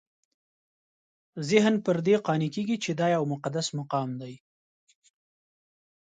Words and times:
ذهن 1.49 1.75
پر 1.85 1.97
دې 2.05 2.15
قانع 2.27 2.49
کېږي 2.55 2.77
چې 2.83 2.91
دا 2.99 3.07
یو 3.15 3.23
مقدس 3.33 3.67
مقام 3.79 4.09
دی. 4.21 4.33